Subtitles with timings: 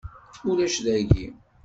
[0.49, 1.27] Ulac dagi.